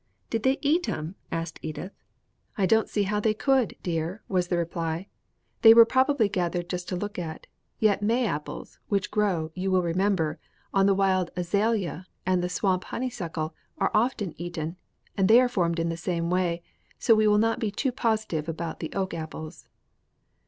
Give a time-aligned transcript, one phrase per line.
[0.31, 1.91] '""Did they eat 'em?" asked Edith.
[2.57, 5.05] "I do not see how they could, dear," was the reply;
[5.61, 7.45] "they were probably gathered just to look at.
[7.77, 10.39] Yet 'May apples,' which grow, you will remember,
[10.73, 14.75] on the wild azalea and the swamp honeysuckle, are often eaten,
[15.15, 16.63] and they are formed in the same way;
[16.97, 19.67] so we will not be too positive about the oak apples."